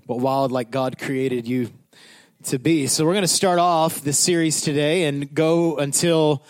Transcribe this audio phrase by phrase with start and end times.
[0.06, 1.70] but wild like God created you
[2.44, 2.86] to be.
[2.86, 6.44] So we're going to start off this series today and go until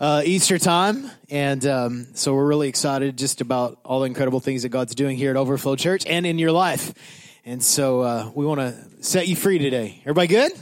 [0.00, 1.10] uh, Easter time.
[1.30, 5.16] And um, so we're really excited just about all the incredible things that God's doing
[5.16, 6.92] here at Overflow Church and in your life.
[7.48, 10.00] And so uh, we want to set you free today.
[10.00, 10.52] Everybody good?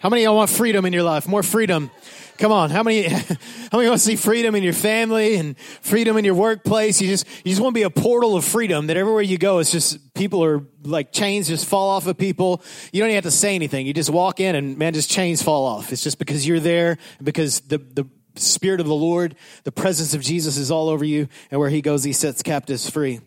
[0.00, 1.28] How many of y'all want freedom in your life?
[1.28, 1.88] More freedom.
[2.36, 2.70] Come on.
[2.70, 3.28] How many, how
[3.74, 7.00] many want to see freedom in your family and freedom in your workplace?
[7.00, 9.60] You just, you just want to be a portal of freedom that everywhere you go,
[9.60, 12.60] it's just people are like chains just fall off of people.
[12.92, 13.86] You don't even have to say anything.
[13.86, 15.92] You just walk in and man, just chains fall off.
[15.92, 20.22] It's just because you're there, because the, the, Spirit of the Lord, the presence of
[20.22, 23.20] Jesus is all over you, and where He goes, He sets captives free.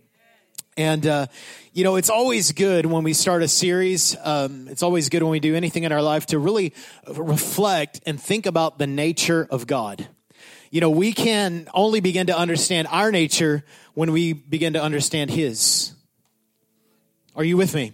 [0.78, 1.28] And, uh,
[1.74, 4.16] you know, it's always good when we start a series.
[4.22, 6.74] Um, it's always good when we do anything in our life to really
[7.08, 10.08] reflect and think about the nature of God.
[10.72, 15.32] You know, we can only begin to understand our nature when we begin to understand
[15.32, 15.94] His.
[17.36, 17.94] Are you with me?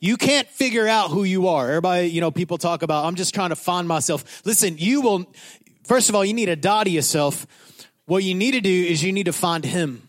[0.00, 1.68] You can't figure out who you are.
[1.68, 4.42] Everybody, you know, people talk about, I'm just trying to find myself.
[4.46, 5.26] Listen, you will,
[5.84, 7.46] first of all, you need to die to yourself.
[8.06, 10.08] What you need to do is you need to find Him.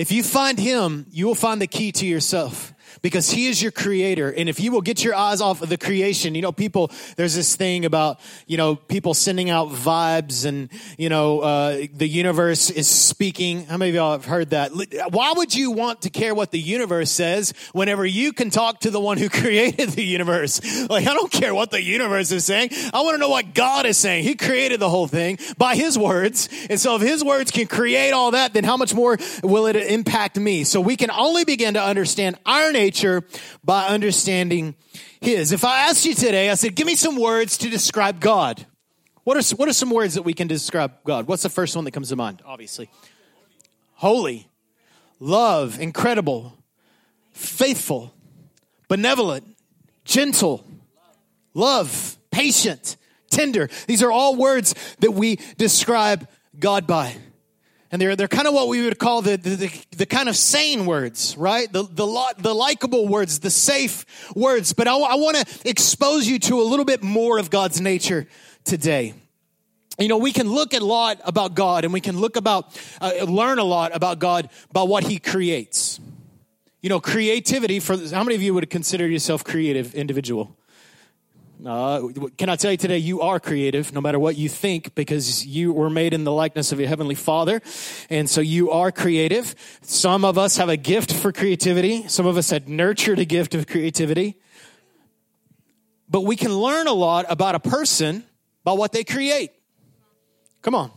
[0.00, 3.72] If you find him, you will find the key to yourself because he is your
[3.72, 4.32] creator.
[4.32, 7.34] And if you will get your eyes off of the creation, you know, people, there's
[7.34, 12.70] this thing about, you know, people sending out vibes and, you know, uh, the universe
[12.70, 13.66] is speaking.
[13.66, 14.72] How many of y'all have heard that?
[15.10, 18.90] Why would you want to care what the universe says whenever you can talk to
[18.90, 20.60] the one who created the universe?
[20.88, 22.70] Like, I don't care what the universe is saying.
[22.92, 24.24] I want to know what God is saying.
[24.24, 26.48] He created the whole thing by his words.
[26.68, 29.76] And so if his words can create all that, then how much more will it
[29.76, 30.64] impact me?
[30.64, 33.22] So we can only begin to understand our nature nature
[33.62, 34.74] by understanding
[35.20, 35.52] His.
[35.52, 38.66] If I asked you today, I said, give me some words to describe God.
[39.22, 41.28] What are, what are some words that we can describe God?
[41.28, 42.42] What's the first one that comes to mind?
[42.44, 42.90] Obviously.
[43.94, 44.48] Holy,
[45.20, 46.52] love, incredible,
[47.30, 48.12] faithful,
[48.88, 49.44] benevolent,
[50.04, 50.64] gentle,
[51.54, 52.96] love, patient,
[53.30, 53.68] tender.
[53.86, 56.26] These are all words that we describe
[56.58, 57.14] God by.
[57.92, 60.36] And they're, they're kind of what we would call the, the, the, the kind of
[60.36, 61.70] sane words, right?
[61.72, 64.06] The, the, the likable words, the safe
[64.36, 64.72] words.
[64.72, 68.28] But I, I want to expose you to a little bit more of God's nature
[68.64, 69.14] today.
[69.98, 73.24] You know, we can look a lot about God and we can look about, uh,
[73.24, 76.00] learn a lot about God by what He creates.
[76.80, 80.56] You know, creativity for, how many of you would consider yourself creative individual?
[81.64, 85.44] Uh, can I tell you today, you are creative no matter what you think because
[85.44, 87.60] you were made in the likeness of your heavenly father.
[88.08, 89.54] And so you are creative.
[89.82, 92.08] Some of us have a gift for creativity.
[92.08, 94.38] Some of us had nurtured a gift of creativity.
[96.08, 98.24] But we can learn a lot about a person
[98.64, 99.52] by what they create.
[100.62, 100.90] Come on.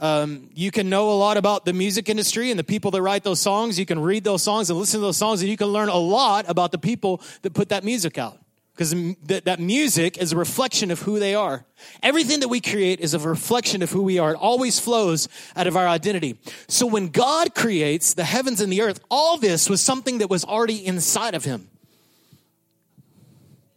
[0.00, 3.24] Um, you can know a lot about the music industry and the people that write
[3.24, 3.78] those songs.
[3.78, 5.96] You can read those songs and listen to those songs, and you can learn a
[5.96, 8.38] lot about the people that put that music out
[8.78, 8.94] because
[9.24, 11.64] that, that music is a reflection of who they are.
[12.00, 14.34] Everything that we create is a reflection of who we are.
[14.34, 16.38] It always flows out of our identity.
[16.68, 20.44] So when God creates the heavens and the earth, all this was something that was
[20.44, 21.68] already inside of him.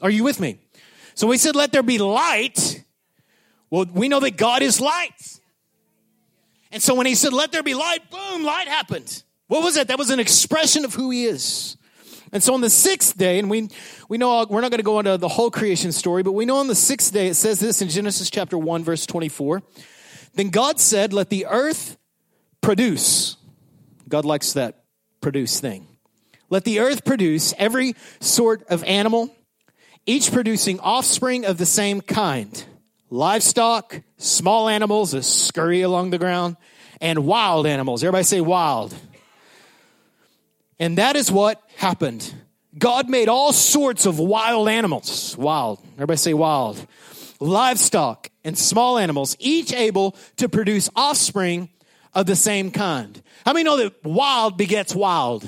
[0.03, 0.59] Are you with me?
[1.15, 2.85] So we said, let there be light.
[3.71, 5.39] Well, we know that God is light.
[6.71, 9.23] And so when he said, let there be light, boom, light happened.
[9.47, 9.87] What was that?
[9.87, 11.75] That was an expression of who he is.
[12.31, 13.69] And so on the sixth day, and we,
[14.07, 16.57] we know we're not going to go into the whole creation story, but we know
[16.57, 19.61] on the sixth day, it says this in Genesis chapter 1, verse 24.
[20.35, 21.97] Then God said, Let the earth
[22.61, 23.35] produce.
[24.07, 24.83] God likes that
[25.19, 25.87] produce thing.
[26.49, 29.35] Let the earth produce every sort of animal,
[30.05, 32.65] each producing offspring of the same kind
[33.09, 36.55] livestock, small animals that scurry along the ground,
[37.01, 38.03] and wild animals.
[38.03, 38.95] Everybody say wild.
[40.81, 42.33] And that is what happened.
[42.75, 45.37] God made all sorts of wild animals.
[45.37, 45.79] Wild.
[45.93, 46.87] Everybody say wild.
[47.39, 51.69] Livestock and small animals, each able to produce offspring
[52.15, 53.21] of the same kind.
[53.45, 55.47] How many know that wild begets wild?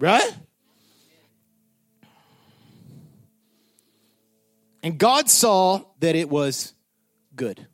[0.00, 0.36] Right?
[4.82, 6.74] And God saw that it was
[7.36, 7.68] good.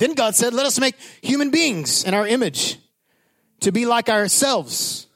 [0.00, 2.78] Then God said, Let us make human beings in our image
[3.60, 5.06] to be like ourselves.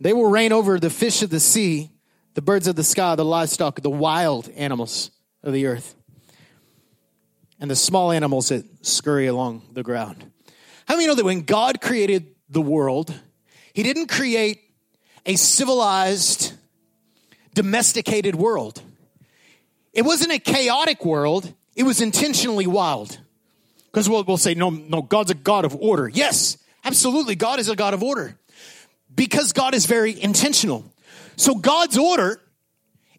[0.00, 1.92] They will reign over the fish of the sea,
[2.34, 5.12] the birds of the sky, the livestock, the wild animals
[5.44, 5.94] of the earth,
[7.60, 10.28] and the small animals that scurry along the ground.
[10.88, 13.14] How many know that when God created the world,
[13.72, 14.60] He didn't create
[15.24, 16.52] a civilized,
[17.54, 18.82] domesticated world?
[19.92, 23.20] It wasn't a chaotic world, it was intentionally wild.
[23.96, 26.06] Because we'll, we'll say, no, no, God's a God of order.
[26.06, 28.38] Yes, absolutely, God is a God of order.
[29.14, 30.84] Because God is very intentional.
[31.36, 32.38] So God's order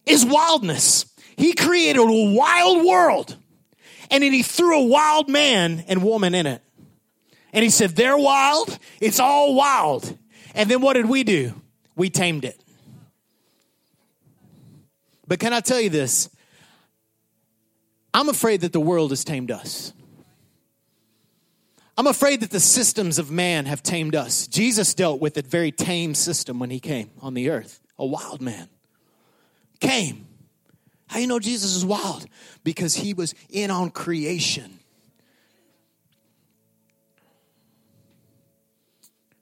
[0.05, 1.11] is wildness.
[1.35, 3.35] He created a wild world
[4.11, 6.61] and then he threw a wild man and woman in it.
[7.53, 8.77] And he said, They're wild.
[9.01, 10.15] It's all wild.
[10.53, 11.59] And then what did we do?
[11.95, 12.63] We tamed it.
[15.27, 16.29] But can I tell you this?
[18.13, 19.91] I'm afraid that the world has tamed us.
[21.97, 24.45] I'm afraid that the systems of man have tamed us.
[24.47, 27.81] Jesus dealt with a very tame system when he came on the earth.
[27.97, 28.69] A wild man
[29.79, 30.27] came.
[31.07, 32.25] How you know Jesus is wild?
[32.63, 34.79] Because he was in on creation.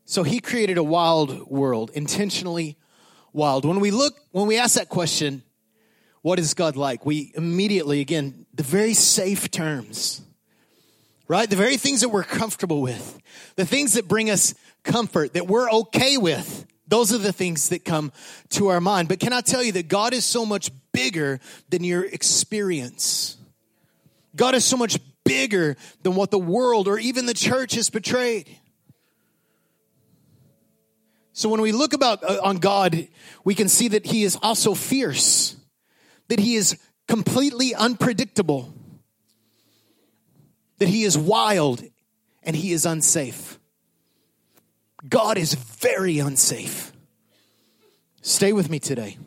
[0.06, 2.78] So he created a wild world, intentionally
[3.34, 3.66] wild.
[3.66, 5.44] When we look, when we ask that question,
[6.22, 7.06] what is God like?
[7.06, 10.22] We immediately, again, the very safe terms,
[11.28, 11.50] right?
[11.50, 13.20] The very things that we're comfortable with,
[13.56, 16.66] the things that bring us comfort, that we're okay with.
[16.88, 18.12] Those are the things that come
[18.50, 19.08] to our mind.
[19.08, 21.40] But can I tell you that God is so much bigger
[21.70, 23.38] than your experience?
[24.36, 28.48] God is so much bigger than what the world or even the church has portrayed.
[31.34, 33.08] So when we look about uh, on God,
[33.44, 35.56] we can see that he is also fierce,
[36.30, 36.78] that he is
[37.08, 38.74] completely unpredictable,
[40.80, 41.84] that he is wild
[42.44, 43.60] and he is unsafe.
[45.08, 46.92] God is very unsafe.
[48.22, 49.18] Stay with me today.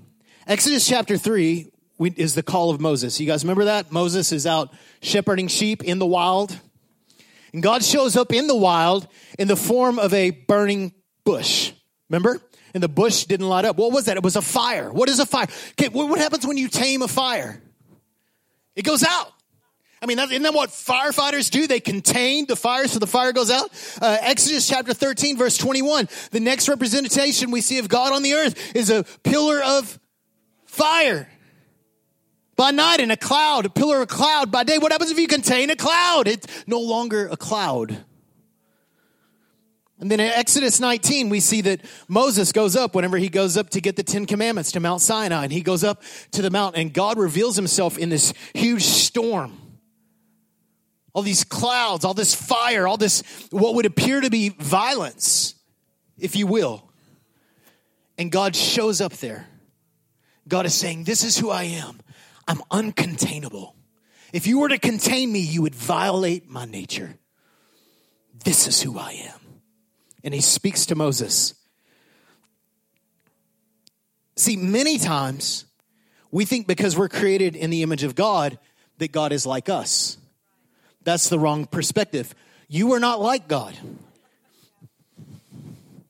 [0.46, 1.70] Exodus chapter 3
[2.16, 3.20] is the call of Moses.
[3.20, 3.92] You guys remember that?
[3.92, 4.72] Moses is out
[5.02, 6.58] shepherding sheep in the wild.
[7.52, 9.08] And God shows up in the wild
[9.38, 10.92] in the form of a burning
[11.24, 11.72] bush.
[12.08, 12.40] Remember?
[12.74, 13.76] And the bush didn't light up.
[13.76, 14.16] What was that?
[14.16, 14.92] It was a fire.
[14.92, 15.46] What is a fire?
[15.72, 17.62] Okay, what happens when you tame a fire?
[18.76, 19.32] It goes out.
[20.00, 21.66] I mean, isn't that what firefighters do?
[21.66, 23.70] They contain the fire so the fire goes out.
[24.00, 26.08] Uh, Exodus chapter 13, verse 21.
[26.30, 29.98] The next representation we see of God on the earth is a pillar of
[30.66, 31.28] fire
[32.54, 34.78] by night and a cloud, a pillar of cloud by day.
[34.78, 36.28] What happens if you contain a cloud?
[36.28, 38.04] It's no longer a cloud.
[40.00, 43.70] And then in Exodus 19, we see that Moses goes up whenever he goes up
[43.70, 45.44] to get the Ten Commandments to Mount Sinai.
[45.44, 46.02] And he goes up
[46.32, 49.67] to the mountain, and God reveals himself in this huge storm.
[51.12, 55.54] All these clouds, all this fire, all this, what would appear to be violence,
[56.18, 56.90] if you will.
[58.16, 59.46] And God shows up there.
[60.46, 62.00] God is saying, This is who I am.
[62.46, 63.74] I'm uncontainable.
[64.32, 67.18] If you were to contain me, you would violate my nature.
[68.44, 69.38] This is who I am
[70.24, 71.54] and he speaks to Moses.
[74.36, 75.64] See, many times
[76.30, 78.58] we think because we're created in the image of God
[78.98, 80.16] that God is like us.
[81.08, 82.34] That's the wrong perspective.
[82.68, 83.74] You are not like God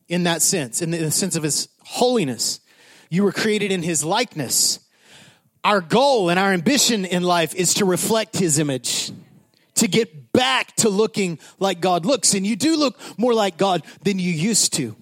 [0.09, 2.59] in that sense, in the sense of his holiness.
[3.09, 4.81] You were created in his likeness.
[5.62, 9.12] Our goal and our ambition in life is to reflect his image,
[9.76, 12.35] to get back to looking like God looks.
[12.35, 14.97] And you do look more like God than you used to.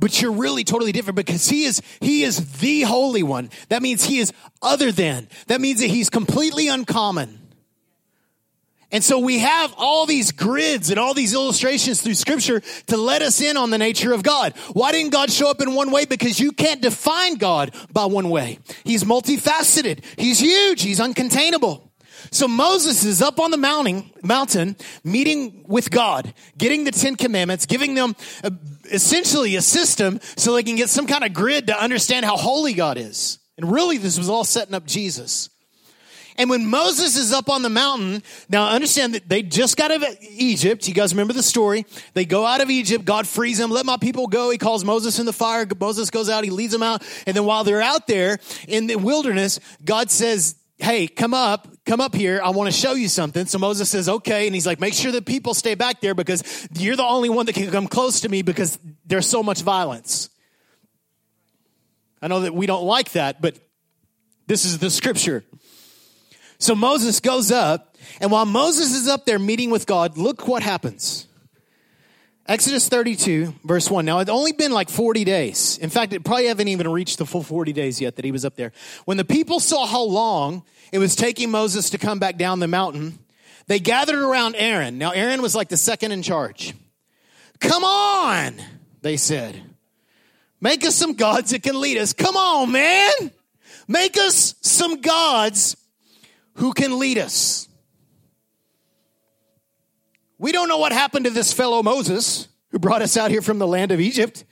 [0.00, 3.50] But you're really totally different because he is, he is the holy one.
[3.68, 5.28] That means he is other than.
[5.46, 7.37] That means that he's completely uncommon.
[8.90, 13.20] And so we have all these grids and all these illustrations through scripture to let
[13.20, 14.56] us in on the nature of God.
[14.72, 16.06] Why didn't God show up in one way?
[16.06, 18.58] Because you can't define God by one way.
[18.84, 20.02] He's multifaceted.
[20.16, 20.80] He's huge.
[20.82, 21.88] He's uncontainable.
[22.30, 27.66] So Moses is up on the mountain, mountain, meeting with God, getting the Ten Commandments,
[27.66, 28.52] giving them a,
[28.90, 32.72] essentially a system so they can get some kind of grid to understand how holy
[32.72, 33.38] God is.
[33.56, 35.50] And really, this was all setting up Jesus.
[36.38, 40.02] And when Moses is up on the mountain, now understand that they just got out
[40.02, 40.86] of Egypt.
[40.86, 41.84] You guys remember the story?
[42.14, 43.04] They go out of Egypt.
[43.04, 43.70] God frees them.
[43.70, 44.48] Let my people go.
[44.50, 45.66] He calls Moses in the fire.
[45.78, 46.44] Moses goes out.
[46.44, 47.04] He leads them out.
[47.26, 52.00] And then while they're out there in the wilderness, God says, hey, come up, come
[52.00, 52.40] up here.
[52.40, 53.46] I want to show you something.
[53.46, 54.46] So Moses says, okay.
[54.46, 57.46] And he's like, make sure that people stay back there because you're the only one
[57.46, 60.30] that can come close to me because there's so much violence.
[62.22, 63.58] I know that we don't like that, but
[64.48, 65.44] This is the scripture.
[66.58, 70.62] So Moses goes up, and while Moses is up there meeting with God, look what
[70.62, 71.26] happens.
[72.46, 74.04] Exodus 32, verse 1.
[74.06, 75.78] Now, it's only been like 40 days.
[75.78, 78.44] In fact, it probably haven't even reached the full 40 days yet that he was
[78.44, 78.72] up there.
[79.04, 82.66] When the people saw how long it was taking Moses to come back down the
[82.66, 83.18] mountain,
[83.66, 84.96] they gathered around Aaron.
[84.96, 86.74] Now, Aaron was like the second in charge.
[87.60, 88.54] Come on,
[89.02, 89.62] they said.
[90.60, 92.14] Make us some gods that can lead us.
[92.14, 93.30] Come on, man.
[93.86, 95.76] Make us some gods
[96.58, 97.68] who can lead us.
[100.38, 103.58] We don't know what happened to this fellow Moses who brought us out here from
[103.58, 104.44] the land of Egypt.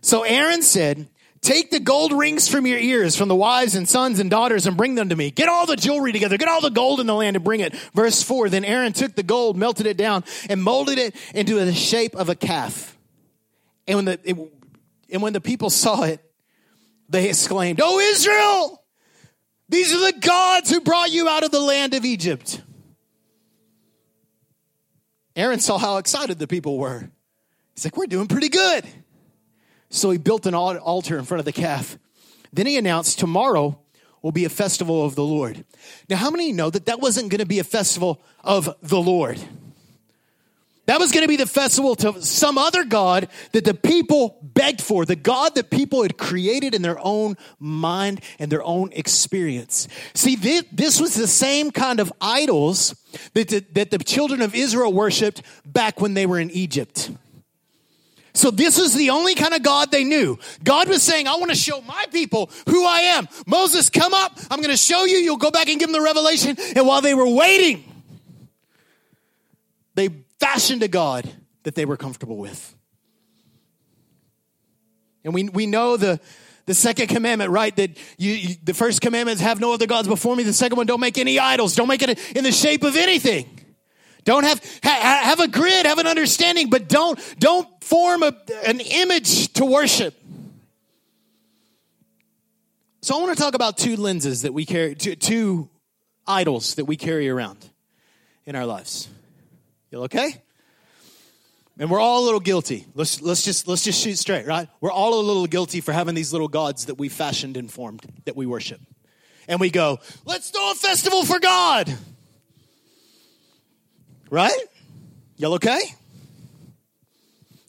[0.00, 1.08] So Aaron said,
[1.40, 4.76] Take the gold rings from your ears, from the wives and sons and daughters, and
[4.76, 5.30] bring them to me.
[5.30, 6.38] Get all the jewelry together.
[6.38, 7.74] Get all the gold in the land and bring it.
[7.92, 11.74] Verse 4 Then Aaron took the gold, melted it down, and molded it into the
[11.74, 12.96] shape of a calf.
[13.86, 14.38] And when the, it,
[15.10, 16.20] and when the people saw it,
[17.08, 18.80] they exclaimed, Oh, Israel!
[19.68, 20.93] These are the gods who brought
[21.54, 22.60] the land of Egypt.
[25.36, 27.08] Aaron saw how excited the people were.
[27.74, 28.84] He's like, We're doing pretty good.
[29.88, 31.96] So he built an altar in front of the calf.
[32.52, 33.78] Then he announced, Tomorrow
[34.20, 35.64] will be a festival of the Lord.
[36.08, 39.38] Now, how many know that that wasn't going to be a festival of the Lord?
[40.86, 44.82] That was going to be the festival to some other God that the people begged
[44.82, 49.88] for, the God that people had created in their own mind and their own experience.
[50.12, 52.94] See, this was the same kind of idols
[53.32, 57.10] that the, that the children of Israel worshiped back when they were in Egypt.
[58.34, 60.38] So this is the only kind of God they knew.
[60.62, 63.28] God was saying, I want to show my people who I am.
[63.46, 64.38] Moses, come up.
[64.50, 65.16] I'm going to show you.
[65.18, 66.56] You'll go back and give them the revelation.
[66.74, 67.84] And while they were waiting,
[69.94, 70.08] they
[70.44, 71.30] fashioned a God
[71.62, 72.76] that they were comfortable with.
[75.24, 76.20] And we, we know the,
[76.66, 77.74] the second commandment, right?
[77.76, 80.42] That you, you, the first commandment is have no other gods before me.
[80.42, 81.74] The second one, don't make any idols.
[81.74, 83.58] Don't make it in the shape of anything.
[84.24, 88.36] Don't have, ha, have a grid, have an understanding, but don't, don't form a,
[88.66, 90.14] an image to worship.
[93.00, 95.70] So I want to talk about two lenses that we carry, two, two
[96.26, 97.58] idols that we carry around
[98.44, 99.08] in our lives.
[99.94, 100.42] You okay?
[101.78, 102.84] And we're all a little guilty.
[102.94, 104.68] Let's, let's, just, let's just shoot straight, right?
[104.80, 108.04] We're all a little guilty for having these little gods that we fashioned and formed
[108.24, 108.80] that we worship.
[109.46, 111.96] And we go, let's throw a festival for God.
[114.30, 114.58] Right?
[115.36, 115.80] Y'all okay?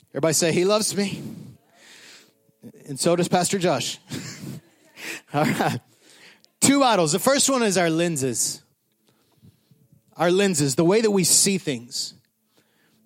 [0.09, 1.21] Everybody say, He loves me.
[2.87, 3.99] And so does Pastor Josh.
[5.33, 5.79] all right.
[6.59, 7.11] Two idols.
[7.11, 8.63] The first one is our lenses.
[10.17, 12.14] Our lenses, the way that we see things.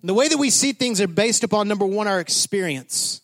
[0.00, 3.20] And the way that we see things are based upon number one, our experience.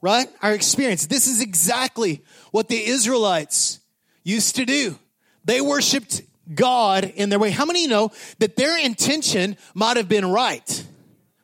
[0.00, 0.28] Right?
[0.42, 1.06] Our experience.
[1.06, 3.80] This is exactly what the Israelites
[4.24, 4.98] used to do.
[5.44, 6.22] They worshiped
[6.54, 7.50] God in their way.
[7.50, 10.84] How many know that their intention might have been right,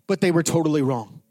[0.07, 1.23] but they were totally wrong?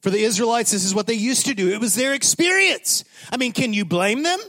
[0.00, 1.70] For the Israelites, this is what they used to do.
[1.70, 3.04] It was their experience.
[3.30, 4.40] I mean, can you blame them?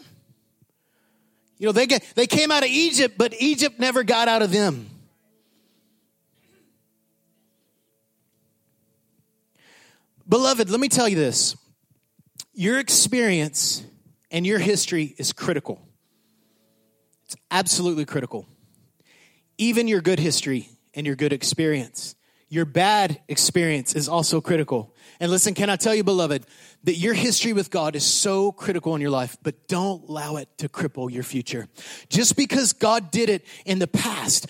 [1.59, 4.51] You know, they, get, they came out of Egypt, but Egypt never got out of
[4.51, 4.89] them.
[10.27, 11.55] Beloved, let me tell you this
[12.53, 13.83] your experience
[14.31, 15.81] and your history is critical.
[17.25, 18.47] It's absolutely critical.
[19.57, 22.15] Even your good history and your good experience.
[22.49, 24.93] Your bad experience is also critical.
[25.19, 26.45] And listen, can I tell you, beloved,
[26.83, 30.49] that your history with God is so critical in your life, but don't allow it
[30.59, 31.67] to cripple your future.
[32.09, 34.47] Just because God did it in the past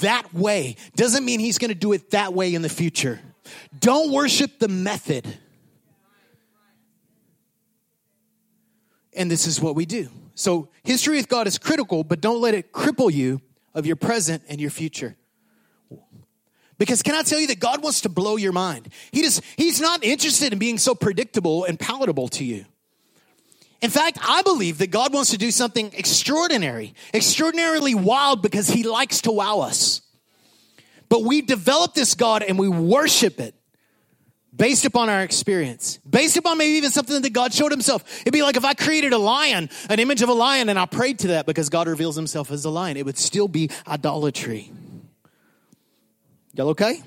[0.00, 3.20] that way doesn't mean He's to do it that way in the future.
[3.78, 5.26] Don't worship the method.
[9.14, 10.08] And this is what we do.
[10.34, 13.40] So, history with God is critical, but don't let it cripple you
[13.74, 15.16] of your present and your future.
[16.78, 18.88] Because can I tell you that God wants to blow your mind?
[19.10, 22.64] He just, he's not interested in being so predictable and palatable to you.
[23.80, 28.82] In fact, I believe that God wants to do something extraordinary, extraordinarily wild because he
[28.82, 30.02] likes to wow us.
[31.08, 33.54] But we develop this God and we worship it
[34.54, 38.20] based upon our experience, based upon maybe even something that God showed himself.
[38.22, 40.84] It'd be like if I created a lion, an image of a lion, and I
[40.86, 42.96] prayed to that because God reveals himself as a lion.
[42.96, 44.70] It would still be idolatry.
[46.54, 47.00] Y'all okay?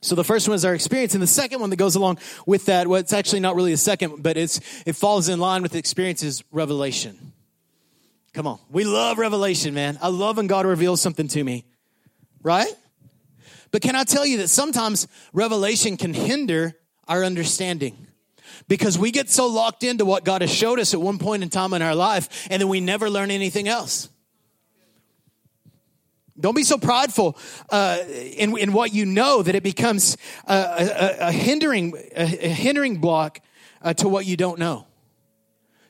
[0.00, 2.66] So the first one is our experience, and the second one that goes along with
[2.66, 5.76] that, well, it's actually not really a second, but it's it falls in line with
[5.76, 7.32] experience is revelation.
[8.32, 9.98] Come on, we love revelation, man.
[10.02, 11.66] I love when God reveals something to me,
[12.42, 12.72] right?
[13.72, 16.74] But can I tell you that sometimes revelation can hinder
[17.08, 18.06] our understanding?
[18.68, 21.50] because we get so locked into what God has showed us at one point in
[21.50, 24.08] time in our life, and then we never learn anything else.
[26.38, 27.36] Don't be so prideful
[27.70, 32.48] uh, in, in what you know that it becomes a, a, a hindering, a, a,
[32.48, 33.40] hindering block
[33.82, 34.86] uh, to what you don't know.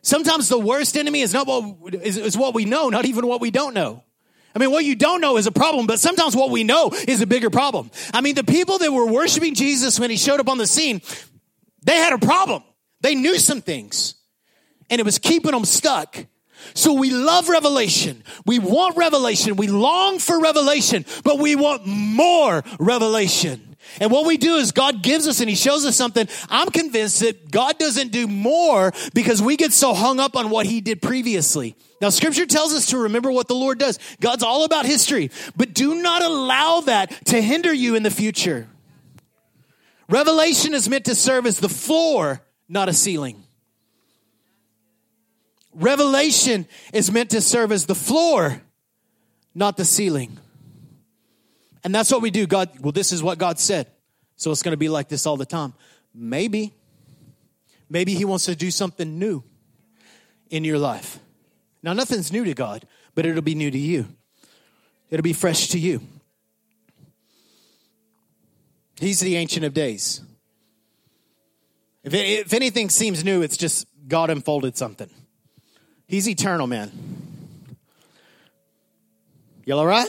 [0.02, 3.40] Sometimes the worst enemy is not what is, is what we know, not even what
[3.40, 4.02] we don't know.
[4.54, 7.20] I mean, what you don't know is a problem, but sometimes what we know is
[7.20, 7.90] a bigger problem.
[8.12, 11.00] I mean, the people that were worshiping Jesus when he showed up on the scene,
[11.84, 12.62] they had a problem.
[13.00, 14.14] They knew some things,
[14.90, 16.26] and it was keeping them stuck.
[16.74, 18.22] So we love revelation.
[18.46, 19.56] We want revelation.
[19.56, 23.71] We long for revelation, but we want more revelation.
[24.00, 26.28] And what we do is God gives us and He shows us something.
[26.48, 30.66] I'm convinced that God doesn't do more because we get so hung up on what
[30.66, 31.76] He did previously.
[32.00, 33.98] Now, Scripture tells us to remember what the Lord does.
[34.20, 38.66] God's all about history, but do not allow that to hinder you in the future.
[40.08, 43.44] Revelation is meant to serve as the floor, not a ceiling.
[45.74, 48.62] Revelation is meant to serve as the floor,
[49.54, 50.38] not the ceiling.
[51.84, 52.46] And that's what we do.
[52.46, 53.88] God, well, this is what God said.
[54.36, 55.74] So it's going to be like this all the time.
[56.14, 56.74] Maybe.
[57.88, 59.42] Maybe He wants to do something new
[60.50, 61.18] in your life.
[61.82, 64.06] Now, nothing's new to God, but it'll be new to you,
[65.10, 66.00] it'll be fresh to you.
[69.00, 70.20] He's the Ancient of Days.
[72.04, 75.10] If, if anything seems new, it's just God unfolded something.
[76.06, 76.92] He's eternal, man.
[79.64, 80.08] Y'all all right?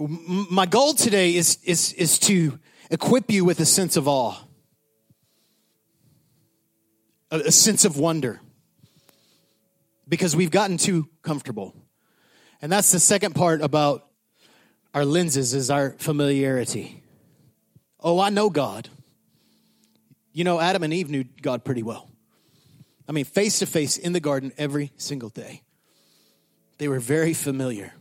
[0.00, 2.58] My goal today is, is, is to
[2.90, 4.34] equip you with a sense of awe,
[7.30, 8.40] a, a sense of wonder,
[10.08, 11.76] because we've gotten too comfortable.
[12.62, 14.06] And that's the second part about
[14.94, 17.02] our lenses is our familiarity.
[18.00, 18.88] Oh, I know God.
[20.32, 22.08] You know, Adam and Eve knew God pretty well.
[23.06, 25.62] I mean, face to face in the garden every single day.
[26.78, 27.92] They were very familiar.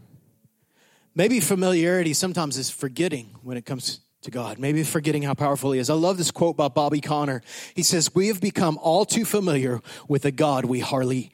[1.16, 4.60] Maybe familiarity sometimes is forgetting when it comes to God.
[4.60, 5.90] Maybe forgetting how powerful He is.
[5.90, 7.42] I love this quote by Bobby Conner.
[7.76, 11.32] He says, We have become all too familiar with a God we hardly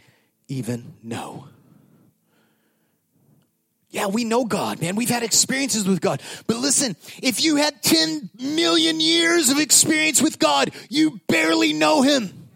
[0.48, 1.48] even know.
[3.90, 4.98] Yeah, we know God, man.
[4.98, 6.22] We've had experiences with God.
[6.48, 12.02] But listen, if you had 10 million years of experience with God, you barely know
[12.02, 12.50] Him.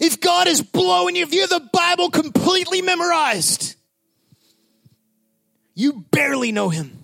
[0.00, 3.76] If God is blowing you, if you have the Bible completely memorized,
[5.74, 6.98] you barely know Him.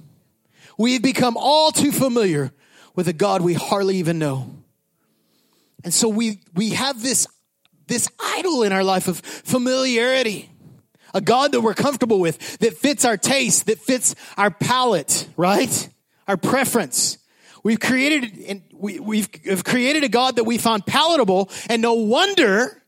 [0.76, 2.52] We've become all too familiar
[2.94, 4.50] with a God we hardly even know.
[5.84, 7.26] And so we, we have this,
[7.86, 10.50] this idol in our life of familiarity.
[11.14, 15.88] A God that we're comfortable with, that fits our taste, that fits our palate, right?
[16.26, 17.18] Our preference.
[17.62, 21.94] We've created, and we, we've have created a God that we found palatable, and no
[21.94, 22.82] wonder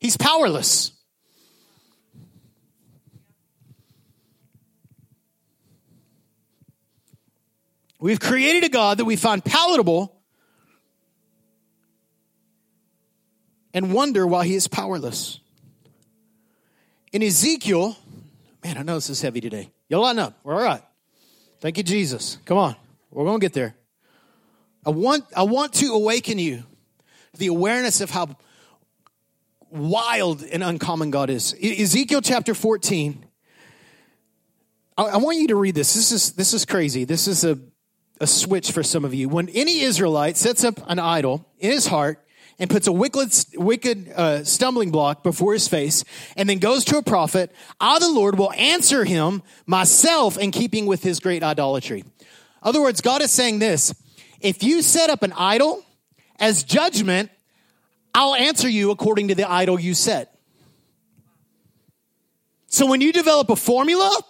[0.00, 0.92] He's powerless.
[8.02, 10.12] We've created a God that we find palatable
[13.72, 15.38] and wonder why he is powerless.
[17.12, 17.96] In Ezekiel,
[18.64, 19.70] man, I know this is heavy today.
[19.88, 20.36] Y'all line up.
[20.42, 20.82] We're all right.
[21.60, 22.38] Thank you, Jesus.
[22.44, 22.74] Come on.
[23.12, 23.76] We're going to get there.
[24.84, 26.64] I want, I want to awaken you
[27.34, 28.36] to the awareness of how
[29.70, 31.54] wild and uncommon God is.
[31.54, 33.24] Ezekiel chapter 14.
[34.98, 35.94] I, I want you to read this.
[35.94, 37.04] This is, this is crazy.
[37.04, 37.60] This is a,
[38.22, 39.28] a switch for some of you.
[39.28, 42.24] When any Israelite sets up an idol in his heart
[42.58, 46.04] and puts a wicked, wicked uh, stumbling block before his face
[46.36, 50.86] and then goes to a prophet, I, the Lord, will answer him myself in keeping
[50.86, 52.04] with his great idolatry.
[52.62, 53.94] Other words, God is saying this.
[54.40, 55.84] If you set up an idol
[56.38, 57.30] as judgment
[58.14, 60.38] I'll answer you according to the idol you set.
[62.66, 64.20] So when you develop a formula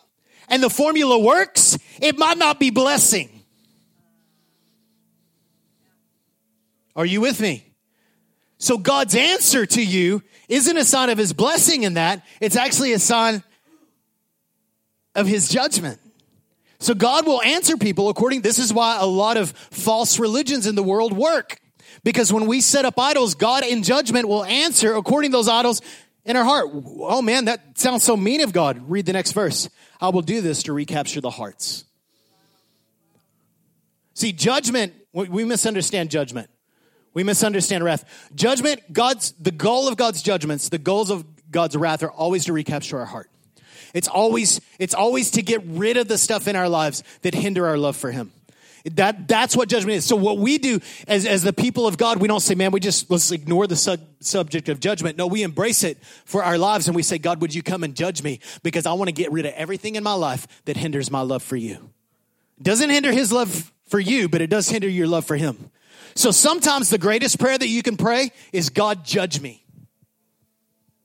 [0.49, 3.32] and the formula works, it might not be blessing.
[6.95, 7.67] Are you with me?
[8.59, 12.93] So God's answer to you isn't a sign of his blessing in that, it's actually
[12.93, 13.43] a sign
[15.15, 15.99] of his judgment.
[16.79, 20.75] So God will answer people according this is why a lot of false religions in
[20.75, 21.59] the world work.
[22.05, 25.81] Because when we set up idols, God in judgment will answer according to those idols
[26.25, 26.71] in our heart.
[26.73, 28.91] Oh man, that sounds so mean of God.
[28.91, 29.69] Read the next verse.
[30.01, 31.85] I will do this to recapture the hearts.
[34.15, 36.51] See, judgment, we misunderstand judgment.
[37.15, 38.31] We misunderstand wrath.
[38.35, 42.53] Judgment, God's, the goal of God's judgments, the goals of God's wrath are always to
[42.53, 43.31] recapture our heart.
[43.95, 47.67] It's always, it's always to get rid of the stuff in our lives that hinder
[47.67, 48.33] our love for Him.
[48.85, 50.05] That, that's what judgment is.
[50.05, 52.81] So what we do as, as the people of God, we don't say, man, we
[52.81, 55.17] just, let's ignore the sub, subject of judgment.
[55.17, 57.95] No, we embrace it for our lives and we say, God, would you come and
[57.95, 58.41] judge me?
[58.65, 61.45] Because I want to get rid of everything in my life that hinders my love
[61.45, 61.91] for you.
[62.61, 65.71] Doesn't hinder his love for you, but it does hinder your love for him.
[66.15, 69.65] So sometimes the greatest prayer that you can pray is, God, judge me.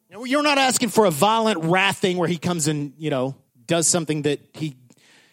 [0.09, 3.35] You're not asking for a violent wrath thing where he comes and, you know,
[3.67, 4.75] does something that he,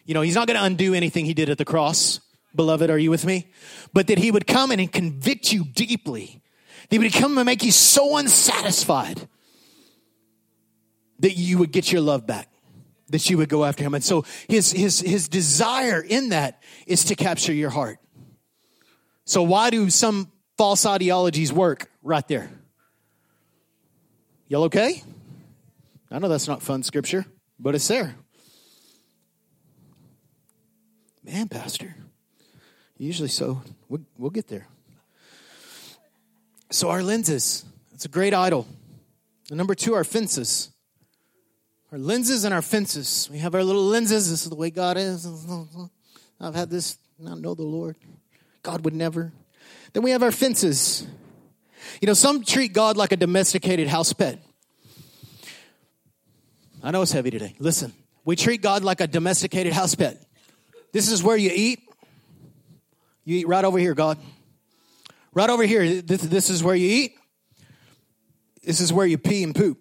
[0.05, 2.19] you know, he's not going to undo anything he did at the cross.
[2.53, 3.47] Beloved, are you with me?
[3.93, 6.41] But that he would come and convict you deeply.
[6.89, 9.27] He would come and make you so unsatisfied
[11.19, 12.49] that you would get your love back,
[13.09, 13.93] that you would go after him.
[13.93, 17.99] And so his, his, his desire in that is to capture your heart.
[19.25, 22.49] So why do some false ideologies work right there?
[24.47, 25.01] Y'all okay?
[26.11, 27.25] I know that's not fun scripture,
[27.59, 28.15] but it's there.
[31.23, 31.95] Man, Pastor,
[32.97, 33.63] usually so.
[33.89, 34.67] We'll, we'll get there.
[36.69, 38.67] So, our lenses, it's a great idol.
[39.49, 40.71] And number two, our fences.
[41.91, 43.27] Our lenses and our fences.
[43.31, 44.29] We have our little lenses.
[44.29, 45.27] This is the way God is.
[46.39, 47.95] I've had this, not know the Lord.
[48.65, 49.31] God would never.
[49.93, 51.07] Then we have our fences.
[52.01, 54.43] You know, some treat God like a domesticated house pet.
[56.83, 57.55] I know it's heavy today.
[57.59, 57.93] Listen,
[58.25, 60.21] we treat God like a domesticated house pet.
[60.91, 61.79] This is where you eat.
[63.23, 64.17] You eat right over here, God.
[65.33, 66.01] Right over here.
[66.01, 67.15] This, this is where you eat.
[68.63, 69.77] This is where you pee and poop.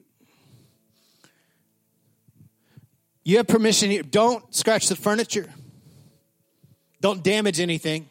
[3.23, 4.03] You have permission here.
[4.03, 5.51] Don't scratch the furniture.
[7.01, 8.11] Don't damage anything.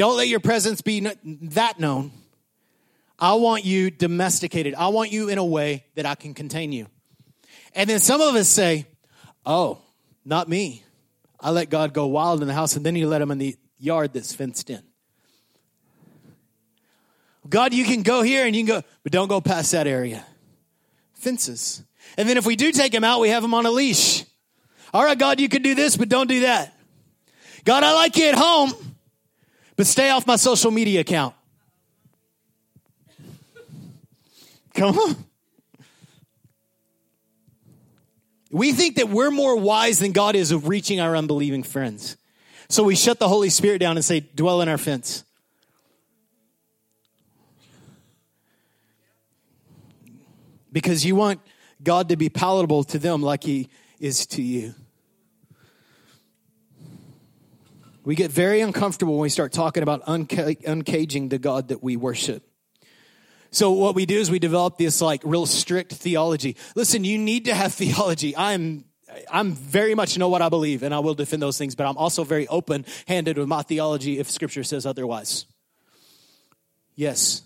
[0.00, 2.10] Don't let your presence be that known.
[3.18, 4.74] I want you domesticated.
[4.74, 6.86] I want you in a way that I can contain you.
[7.74, 8.86] And then some of us say,
[9.44, 9.82] Oh,
[10.24, 10.82] not me.
[11.38, 13.56] I let God go wild in the house, and then you let him in the
[13.78, 14.82] yard that's fenced in.
[17.46, 20.24] God, you can go here and you can go, but don't go past that area.
[21.12, 21.82] Fences.
[22.16, 24.24] And then if we do take him out, we have him on a leash.
[24.94, 26.74] All right, God, you can do this, but don't do that.
[27.66, 28.72] God, I like you at home,
[29.80, 31.34] but stay off my social media account.
[34.74, 35.16] Come on.
[38.50, 42.18] We think that we're more wise than God is of reaching our unbelieving friends.
[42.68, 45.24] So we shut the Holy Spirit down and say, dwell in our fence.
[50.70, 51.40] Because you want
[51.82, 54.74] God to be palatable to them like He is to you.
[58.04, 62.42] We get very uncomfortable when we start talking about uncaging the God that we worship.
[63.50, 66.56] So what we do is we develop this like real strict theology.
[66.74, 68.36] Listen, you need to have theology.
[68.36, 68.84] I'm
[69.30, 71.96] I'm very much know what I believe and I will defend those things, but I'm
[71.96, 75.46] also very open handed with my theology if scripture says otherwise.
[76.94, 77.42] Yes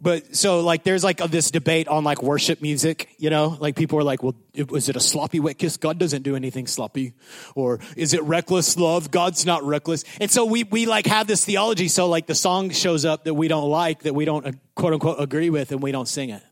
[0.00, 3.56] but so like there's like this debate on like worship music you know?
[3.60, 4.34] Like people are like well
[4.68, 5.76] was it a sloppy wet kiss?
[5.76, 7.12] God doesn't do anything sloppy.
[7.54, 9.10] Or is it reckless love?
[9.10, 10.04] God's not reckless.
[10.20, 11.88] And so we we like have this theology.
[11.88, 14.94] So like the song shows up that we don't like that we don't uh, quote
[14.94, 16.42] unquote agree with and we don't sing it.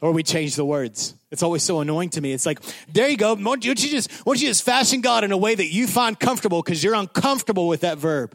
[0.00, 1.14] Or we change the words.
[1.30, 2.32] It's always so annoying to me.
[2.32, 2.60] It's like
[2.92, 3.34] there you go.
[3.34, 5.86] Why don't you just why don't you just fashion god in a way that you
[5.86, 8.34] find comfortable because you're uncomfortable with that verb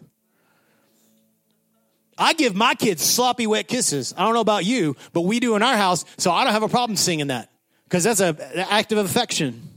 [2.17, 4.13] I give my kids sloppy wet kisses.
[4.17, 6.63] I don't know about you, but we do in our house, so I don't have
[6.63, 7.50] a problem singing that
[7.86, 9.69] because that's a, an act of affection.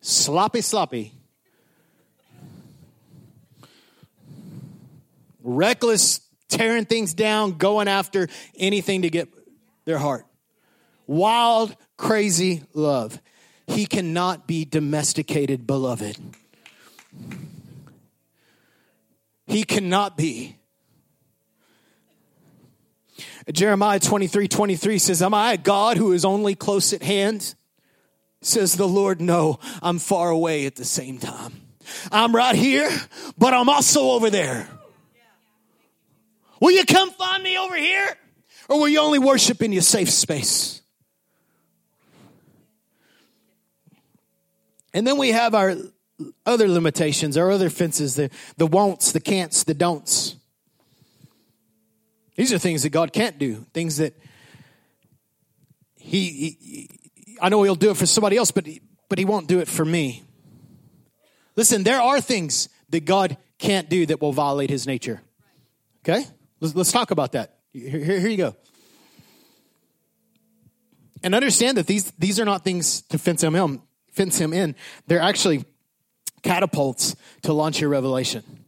[0.00, 1.12] Sloppy, sloppy.
[5.42, 9.28] Reckless, tearing things down, going after anything to get
[9.84, 10.26] their heart.
[11.06, 13.20] Wild, crazy love.
[13.66, 16.18] He cannot be domesticated, beloved.
[19.46, 20.55] He cannot be.
[23.52, 27.54] Jeremiah 23 23 says, Am I a God who is only close at hand?
[28.40, 31.52] Says the Lord, No, I'm far away at the same time.
[32.10, 32.90] I'm right here,
[33.38, 34.68] but I'm also over there.
[36.60, 38.06] Will you come find me over here?
[38.68, 40.82] Or will you only worship in your safe space?
[44.92, 45.76] And then we have our
[46.46, 50.35] other limitations, our other fences, the, the won'ts, the can'ts, the don'ts.
[52.36, 54.14] These are things that God can't do, things that
[55.96, 57.00] he, he
[57.40, 59.68] I know he'll do it for somebody else, but he, but he won't do it
[59.68, 60.22] for me.
[61.56, 65.22] Listen, there are things that God can't do that will violate his nature.
[66.04, 66.24] Okay?
[66.60, 67.56] Let's, let's talk about that.
[67.72, 68.56] Here, here, here you go.
[71.22, 74.76] And understand that these, these are not things to fence him in, fence him in.
[75.06, 75.64] They're actually
[76.42, 78.65] catapults to launch your revelation.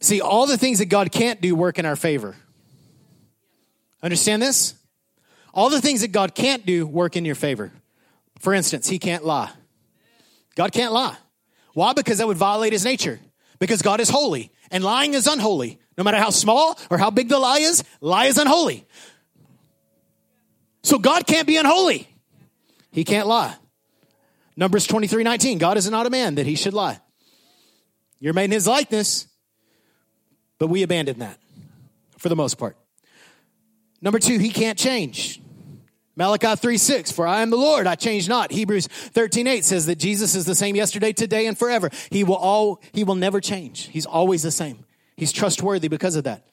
[0.00, 2.36] See, all the things that God can't do work in our favor.
[4.02, 4.74] Understand this?
[5.52, 7.72] All the things that God can't do work in your favor.
[8.38, 9.50] For instance, He can't lie.
[10.54, 11.16] God can't lie.
[11.74, 11.92] Why?
[11.92, 13.18] Because that would violate His nature.
[13.58, 15.80] Because God is holy and lying is unholy.
[15.96, 18.86] No matter how small or how big the lie is, lie is unholy.
[20.82, 22.08] So God can't be unholy.
[22.92, 23.54] He can't lie.
[24.56, 25.58] Numbers 23 19.
[25.58, 27.00] God is not a man that he should lie.
[28.20, 29.27] You're made in his likeness,
[30.58, 31.38] but we abandon that
[32.16, 32.76] for the most part.
[34.00, 35.40] Number two, he can't change.
[36.18, 38.50] Malachi 3 6, for I am the Lord, I change not.
[38.50, 41.90] Hebrews 13 8 says that Jesus is the same yesterday, today, and forever.
[42.10, 43.86] He will all he will never change.
[43.86, 44.84] He's always the same.
[45.16, 46.48] He's trustworthy because of that.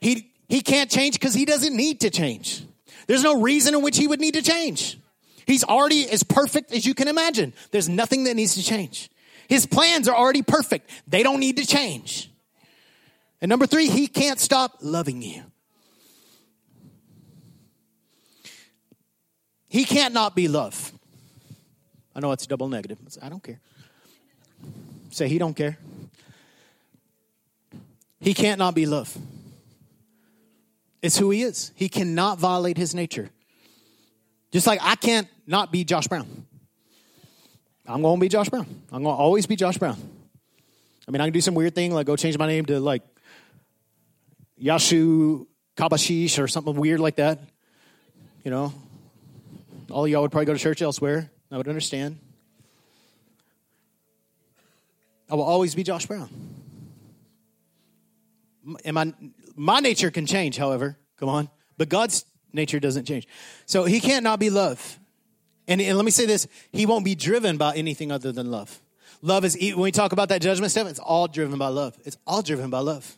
[0.00, 2.64] He he can't change because he doesn't need to change.
[3.06, 4.98] There's no reason in which he would need to change.
[5.46, 7.52] He's already as perfect as you can imagine.
[7.70, 9.10] There's nothing that needs to change.
[9.46, 10.88] His plans are already perfect.
[11.06, 12.31] They don't need to change.
[13.42, 15.42] And number three, he can't stop loving you.
[19.68, 20.92] He can't not be love.
[22.14, 22.98] I know it's double negative.
[23.20, 23.58] I don't care.
[25.10, 25.76] Say he don't care.
[28.20, 29.16] He can't not be love.
[31.00, 31.72] It's who he is.
[31.74, 33.28] He cannot violate his nature.
[34.52, 36.46] Just like I can't not be Josh Brown.
[37.88, 38.66] I'm going to be Josh Brown.
[38.92, 39.96] I'm going to always be Josh Brown.
[41.08, 43.02] I mean, I can do some weird thing like go change my name to like
[44.62, 45.46] Yashu
[45.76, 47.40] Kabashish or something weird like that.
[48.44, 48.72] You know,
[49.90, 51.30] all y'all would probably go to church elsewhere.
[51.50, 52.18] I would understand.
[55.30, 56.28] I will always be Josh Brown.
[58.84, 59.12] And my,
[59.56, 60.96] my nature can change, however.
[61.16, 61.48] Come on.
[61.76, 63.26] But God's nature doesn't change.
[63.66, 64.98] So he can't not be love.
[65.66, 68.80] And, and let me say this he won't be driven by anything other than love.
[69.22, 71.96] Love is, when we talk about that judgment stuff, it's all driven by love.
[72.04, 73.16] It's all driven by love.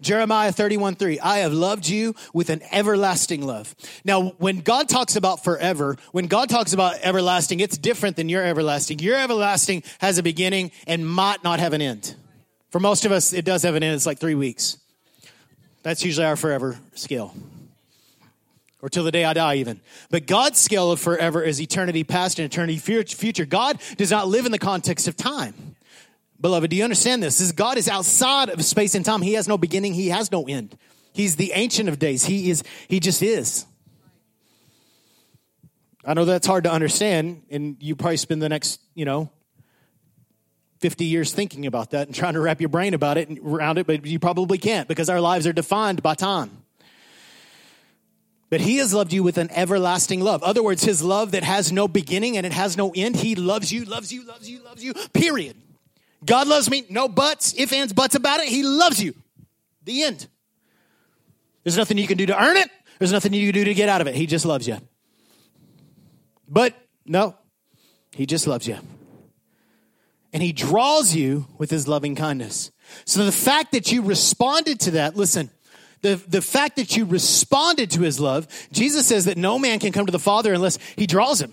[0.00, 3.74] Jeremiah 31 3, I have loved you with an everlasting love.
[4.04, 8.44] Now, when God talks about forever, when God talks about everlasting, it's different than your
[8.44, 8.98] everlasting.
[8.98, 12.14] Your everlasting has a beginning and might not have an end.
[12.70, 13.94] For most of us, it does have an end.
[13.94, 14.78] It's like three weeks.
[15.82, 17.34] That's usually our forever scale.
[18.80, 19.80] Or till the day I die, even.
[20.10, 23.44] But God's scale of forever is eternity past and eternity future.
[23.44, 25.76] God does not live in the context of time.
[26.40, 27.38] Beloved, do you understand this?
[27.38, 29.22] This God is outside of space and time.
[29.22, 30.76] He has no beginning, he has no end.
[31.12, 32.24] He's the ancient of days.
[32.24, 33.66] He is he just is.
[36.04, 39.30] I know that's hard to understand and you probably spend the next, you know,
[40.78, 43.78] 50 years thinking about that and trying to wrap your brain about it and around
[43.78, 46.62] it, but you probably can't because our lives are defined by time.
[48.48, 50.42] But he has loved you with an everlasting love.
[50.42, 53.16] Other words, his love that has no beginning and it has no end.
[53.16, 55.56] He loves you, loves you, loves you, loves you, period.
[56.24, 58.48] God loves me, no buts, if, ands, buts about it.
[58.48, 59.14] He loves you.
[59.84, 60.26] The end.
[61.64, 62.68] There's nothing you can do to earn it.
[62.98, 64.14] There's nothing you can do to get out of it.
[64.14, 64.78] He just loves you.
[66.48, 66.74] But
[67.06, 67.36] no,
[68.12, 68.78] he just loves you.
[70.32, 72.70] And he draws you with his loving kindness.
[73.04, 75.50] So the fact that you responded to that, listen,
[76.02, 79.92] the, the fact that you responded to his love, Jesus says that no man can
[79.92, 81.52] come to the Father unless he draws him.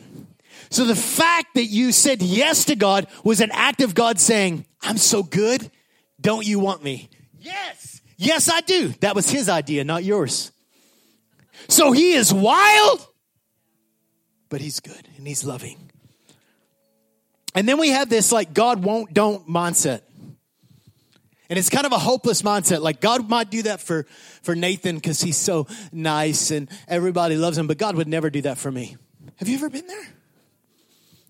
[0.69, 4.65] So the fact that you said yes to God was an act of God saying,
[4.81, 5.69] I'm so good,
[6.19, 7.09] don't you want me?
[7.39, 8.89] Yes, yes, I do.
[9.01, 10.51] That was his idea, not yours.
[11.67, 13.07] So he is wild,
[14.49, 15.77] but he's good and he's loving.
[17.53, 20.01] And then we have this like God won't, don't mindset.
[21.49, 22.81] And it's kind of a hopeless mindset.
[22.81, 24.05] Like God might do that for,
[24.41, 28.41] for Nathan because he's so nice and everybody loves him, but God would never do
[28.41, 28.97] that for me.
[29.37, 30.07] Have you ever been there?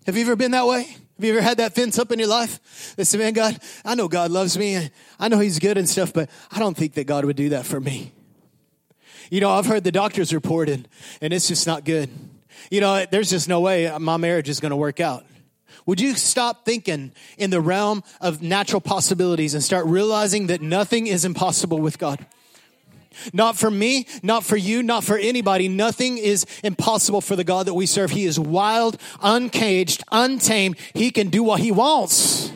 [0.06, 0.84] Have you ever been that way?
[0.84, 2.94] Have you ever had that fence up in your life?
[2.94, 4.74] That said, man, God, I know God loves me.
[4.74, 7.48] And I know he's good and stuff, but I don't think that God would do
[7.48, 8.12] that for me.
[9.30, 10.86] You know, I've heard the doctor's report and,
[11.20, 12.08] and it's just not good.
[12.70, 15.26] You know, there's just no way my marriage is going to work out.
[15.86, 21.08] Would you stop thinking in the realm of natural possibilities and start realizing that nothing
[21.08, 22.24] is impossible with God?
[23.32, 25.68] Not for me, not for you, not for anybody.
[25.68, 28.10] Nothing is impossible for the God that we serve.
[28.10, 30.76] He is wild, uncaged, untamed.
[30.94, 32.50] He can do what he wants.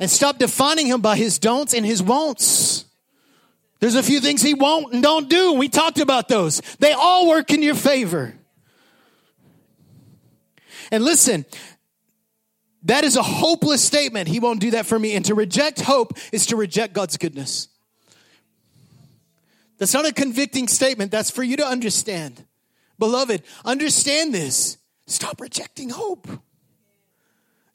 [0.00, 2.84] And stop defining him by his don'ts and his won'ts.
[3.80, 5.54] There's a few things he won't and don't do.
[5.54, 6.60] We talked about those.
[6.78, 8.34] They all work in your favor.
[10.90, 11.44] And listen,
[12.84, 14.28] that is a hopeless statement.
[14.28, 15.14] He won't do that for me.
[15.14, 17.68] And to reject hope is to reject God's goodness.
[19.78, 21.10] That's not a convicting statement.
[21.10, 22.44] That's for you to understand.
[22.98, 24.76] Beloved, understand this.
[25.06, 26.28] Stop rejecting hope.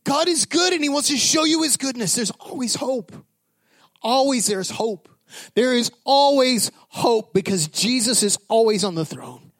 [0.03, 2.15] God is good and he wants to show you his goodness.
[2.15, 3.13] There's always hope.
[4.01, 5.07] Always there's hope.
[5.55, 9.52] There is always hope because Jesus is always on the throne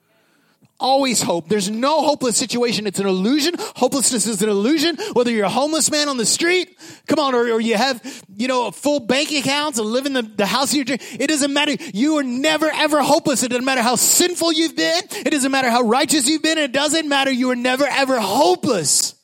[0.80, 1.48] always hope.
[1.48, 2.88] There's no hopeless situation.
[2.88, 3.56] It's an illusion.
[3.58, 4.98] Hopelessness is an illusion.
[5.14, 8.48] Whether you're a homeless man on the street, come on, or, or you have, you
[8.48, 11.00] know, a full bank accounts and live in the, the house of your dream.
[11.20, 11.76] It doesn't matter.
[11.94, 13.44] You are never ever hopeless.
[13.44, 15.04] It doesn't matter how sinful you've been.
[15.12, 16.58] It doesn't matter how righteous you've been.
[16.58, 17.32] It doesn't matter.
[17.32, 19.16] You are never ever hopeless.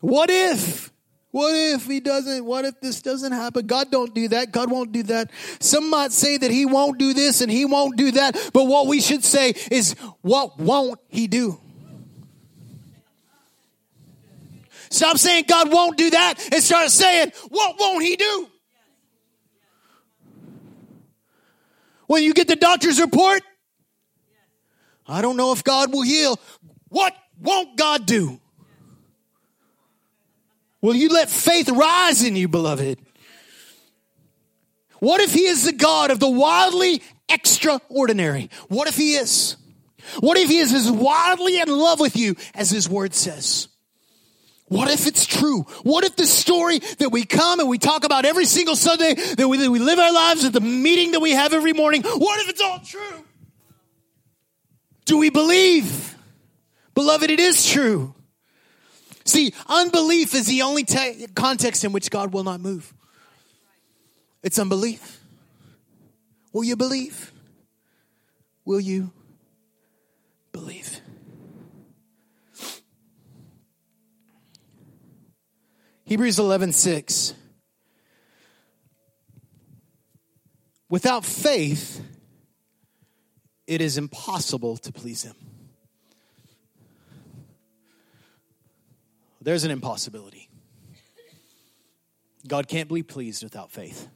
[0.00, 0.89] What if?
[1.30, 2.44] What if he doesn't?
[2.44, 3.66] What if this doesn't happen?
[3.66, 4.50] God don't do that.
[4.50, 5.30] God won't do that.
[5.60, 8.50] Some might say that he won't do this and he won't do that.
[8.52, 11.60] But what we should say is, what won't he do?
[14.90, 18.48] Stop saying God won't do that and start saying, what won't he do?
[22.08, 23.40] When you get the doctor's report,
[25.06, 26.40] I don't know if God will heal.
[26.88, 28.40] What won't God do?
[30.82, 32.98] Will you let faith rise in you, beloved?
[35.00, 38.50] What if he is the God of the wildly extraordinary?
[38.68, 39.56] What if he is?
[40.20, 43.68] What if he is as wildly in love with you as his word says?
[44.66, 45.62] What if it's true?
[45.82, 49.48] What if the story that we come and we talk about every single Sunday, that
[49.48, 52.40] we, that we live our lives at the meeting that we have every morning, what
[52.40, 53.24] if it's all true?
[55.06, 56.16] Do we believe?
[56.94, 58.14] Beloved, it is true.
[59.24, 62.92] See, unbelief is the only te- context in which God will not move.
[64.42, 65.20] It's unbelief.
[66.52, 67.32] Will you believe?
[68.64, 69.12] Will you
[70.52, 71.00] believe?
[76.04, 77.34] Hebrews 11 6.
[80.88, 82.02] Without faith,
[83.68, 85.36] it is impossible to please Him.
[89.40, 90.48] There's an impossibility.
[92.46, 94.08] God can't be pleased without faith.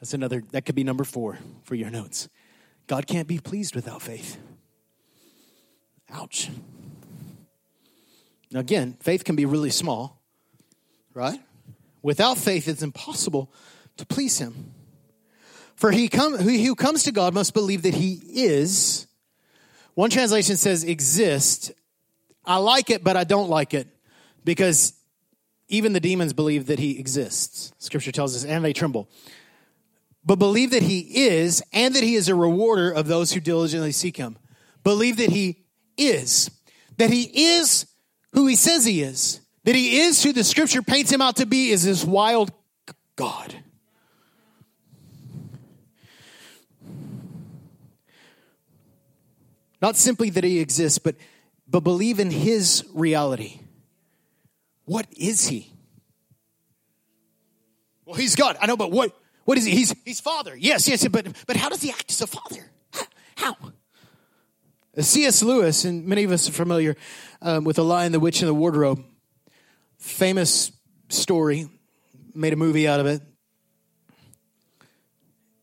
[0.00, 2.28] That's another, that could be number four for your notes.
[2.86, 4.38] God can't be pleased without faith.
[6.10, 6.50] Ouch.
[8.50, 10.22] Now, again, faith can be really small,
[11.12, 11.38] right?
[12.02, 13.52] Without faith, it's impossible
[13.98, 14.72] to please Him.
[15.74, 19.06] For he, come, he who comes to God must believe that He is.
[19.94, 21.72] One translation says exist,
[22.48, 23.86] I like it, but I don't like it
[24.42, 24.94] because
[25.68, 27.72] even the demons believe that he exists.
[27.78, 29.06] Scripture tells us, and they tremble.
[30.24, 33.92] But believe that he is, and that he is a rewarder of those who diligently
[33.92, 34.38] seek him.
[34.82, 35.66] Believe that he
[35.98, 36.50] is,
[36.96, 37.24] that he
[37.58, 37.86] is
[38.32, 41.46] who he says he is, that he is who the scripture paints him out to
[41.46, 42.50] be, is this wild
[43.16, 43.54] God.
[49.82, 51.14] Not simply that he exists, but
[51.68, 53.60] but believe in his reality.
[54.84, 55.72] What is he?
[58.06, 58.56] Well, he's God.
[58.60, 59.72] I know, but what, what is he?
[59.72, 60.56] He's, he's father.
[60.56, 62.70] Yes, yes, but, but how does he act as a father?
[63.36, 63.56] How?
[64.98, 65.42] C.S.
[65.42, 66.96] Lewis, and many of us are familiar
[67.42, 69.04] um, with The Lion, the Witch, and the Wardrobe.
[69.98, 70.72] Famous
[71.08, 71.68] story,
[72.34, 73.22] made a movie out of it.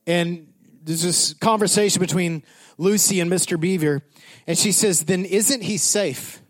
[0.07, 0.53] And
[0.85, 2.43] there's this conversation between
[2.77, 3.59] Lucy and Mr.
[3.59, 4.03] Beaver.
[4.45, 6.41] And she says, Then isn't he safe?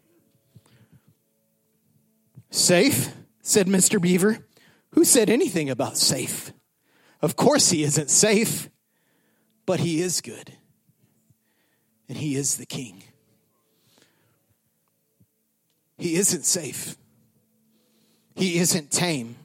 [2.52, 3.14] Safe?
[3.42, 4.02] said Mr.
[4.02, 4.40] Beaver.
[4.92, 6.52] Who said anything about safe?
[7.22, 8.70] Of course he isn't safe,
[9.66, 10.54] but he is good.
[12.10, 13.04] And he is the king.
[15.98, 16.98] He isn't safe.
[18.36, 19.38] He isn't tame.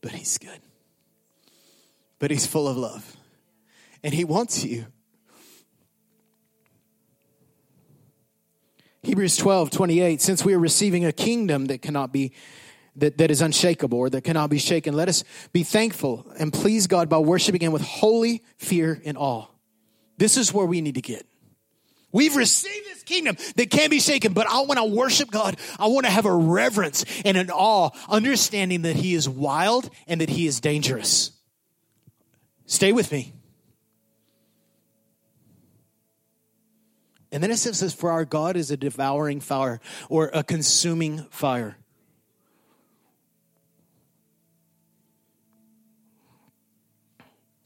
[0.00, 0.60] But he's good.
[2.18, 3.16] But he's full of love
[4.06, 4.86] and He wants you.
[9.02, 12.32] Hebrews 12, 28, since we are receiving a kingdom that cannot be
[12.94, 14.94] that, that is unshakable or that cannot be shaken.
[14.94, 19.46] Let us be thankful and please God by worshiping Him with holy fear and awe.
[20.18, 21.26] This is where we need to get.
[22.12, 25.56] We've received this kingdom that can't be shaken, but I want to worship God.
[25.80, 30.20] I want to have a reverence and an awe, understanding that He is wild and
[30.20, 31.35] that He is dangerous.
[32.66, 33.32] Stay with me.
[37.32, 41.76] And then it says, For our God is a devouring fire or a consuming fire.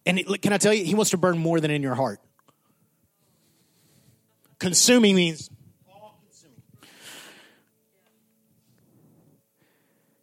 [0.06, 2.20] And can I tell you, He wants to burn more than in your heart.
[4.58, 5.50] Consuming means.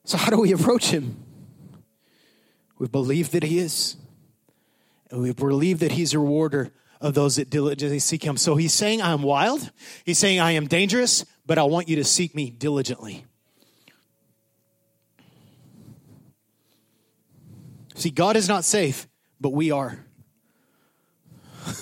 [0.04, 1.24] So, how do we approach Him?
[2.80, 3.96] We believe that He is,
[5.12, 8.38] and we believe that He's a rewarder of those that diligently seek him.
[8.38, 9.72] So he's saying, I'm wild.
[10.06, 13.26] He's saying, I am dangerous, but I want you to seek me diligently.
[17.96, 19.08] See, God is not safe,
[19.42, 20.06] but we are.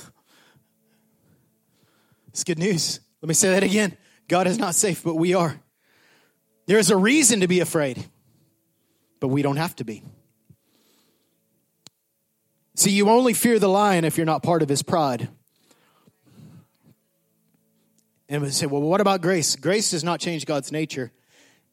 [2.29, 3.01] it's good news.
[3.21, 3.97] Let me say that again.
[4.27, 5.59] God is not safe, but we are.
[6.67, 8.03] There is a reason to be afraid,
[9.19, 10.03] but we don't have to be.
[12.75, 15.29] See, you only fear the lion if you're not part of his pride.
[18.27, 19.55] And we say, well, what about grace?
[19.55, 21.11] Grace does not change God's nature,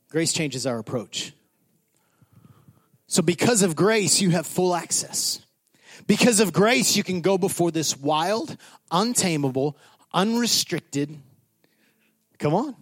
[0.09, 1.33] grace changes our approach.
[3.09, 5.45] So, because of grace, you have full access.
[6.07, 8.57] Because of grace, you can go before this wild,
[8.91, 9.77] untamable,
[10.15, 11.19] unrestricted,
[12.39, 12.77] come on,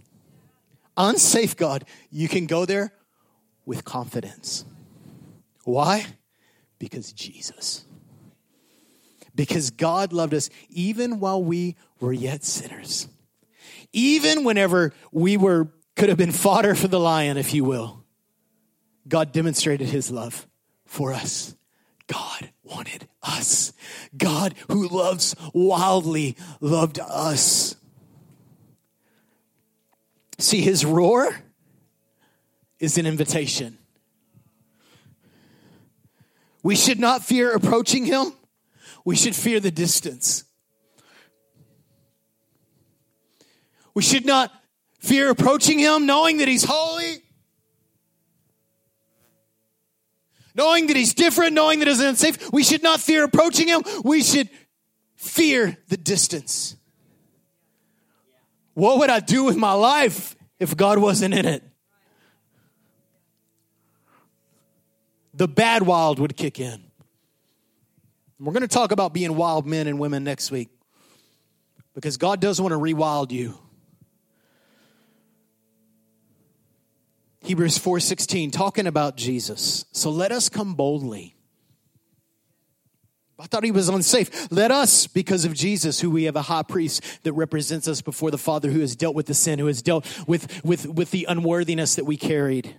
[0.97, 1.85] unsafe God.
[2.11, 2.93] You can go there
[3.67, 4.65] with confidence.
[5.65, 6.07] Why?
[6.79, 7.85] Because Jesus.
[9.41, 13.09] Because God loved us even while we were yet sinners.
[13.91, 18.05] Even whenever we were could have been fodder for the lion, if you will.
[19.09, 20.47] God demonstrated his love
[20.85, 21.57] for us.
[22.07, 23.73] God wanted us.
[24.15, 27.77] God, who loves wildly, loved us.
[30.37, 31.35] See, his roar
[32.79, 33.79] is an invitation.
[36.63, 38.35] We should not fear approaching him,
[39.11, 40.45] we should fear the distance.
[43.93, 44.53] We should not
[45.01, 47.25] fear approaching him knowing that he's holy
[50.55, 52.53] knowing that he's different, knowing that he's unsafe.
[52.53, 53.83] We should not fear approaching him.
[54.05, 54.49] We should
[55.17, 56.77] fear the distance.
[58.75, 61.65] What would I do with my life if God wasn't in it?
[65.35, 66.90] The bad wild would kick in.
[68.41, 70.71] We're going to talk about being wild men and women next week
[71.95, 73.59] because God does want to rewild you.
[77.43, 79.85] Hebrews 4:16 talking about Jesus.
[79.93, 81.37] So let us come boldly.
[83.39, 84.51] I thought he was unsafe.
[84.51, 88.31] Let us, because of Jesus, who we have a high priest that represents us before
[88.31, 91.25] the Father, who has dealt with the sin, who has dealt with, with, with the
[91.27, 92.77] unworthiness that we carried.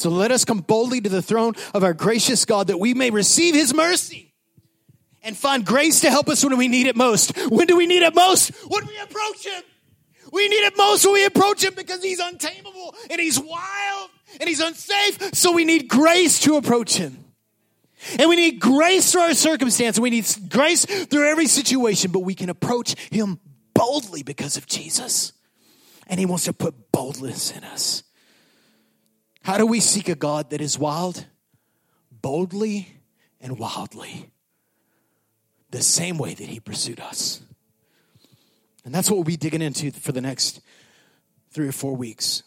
[0.00, 3.10] So let us come boldly to the throne of our gracious God that we may
[3.10, 4.32] receive his mercy
[5.22, 7.36] and find grace to help us when we need it most.
[7.50, 8.50] When do we need it most?
[8.66, 9.62] When we approach him.
[10.32, 14.48] We need it most when we approach him because he's untamable and he's wild and
[14.48, 15.34] he's unsafe.
[15.34, 17.22] So we need grace to approach him.
[18.18, 19.98] And we need grace through our circumstance.
[19.98, 23.38] We need grace through every situation, but we can approach him
[23.74, 25.34] boldly because of Jesus.
[26.06, 28.02] And he wants to put boldness in us.
[29.42, 31.26] How do we seek a God that is wild?
[32.10, 33.00] Boldly
[33.40, 34.30] and wildly.
[35.70, 37.40] The same way that he pursued us.
[38.84, 40.60] And that's what we'll be digging into for the next
[41.52, 42.42] three or four weeks.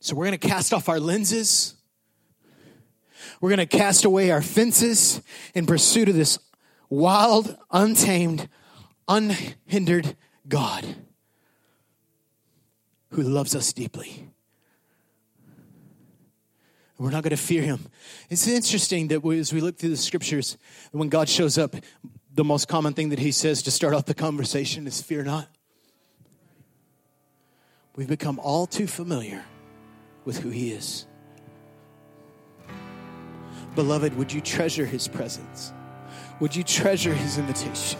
[0.00, 1.74] So we're going to cast off our lenses.
[3.40, 5.20] We're going to cast away our fences
[5.54, 6.38] in pursuit of this
[6.88, 8.48] wild, untamed,
[9.08, 10.16] unhindered
[10.48, 10.86] God
[13.10, 14.30] who loves us deeply.
[16.98, 17.86] We're not going to fear him.
[18.28, 20.58] It's interesting that as we look through the scriptures,
[20.90, 21.76] when God shows up,
[22.34, 25.48] the most common thing that he says to start off the conversation is fear not.
[27.94, 29.44] We've become all too familiar
[30.24, 31.06] with who he is.
[33.74, 35.72] Beloved, would you treasure his presence?
[36.40, 37.98] Would you treasure his invitation?